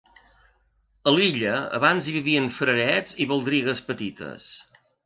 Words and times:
A 1.11 1.13
l'illa 1.17 1.53
abans 1.81 2.09
hi 2.09 2.17
vivien 2.17 2.51
frarets 2.59 3.17
i 3.27 3.33
baldrigues 3.35 3.87
petites. 3.93 4.53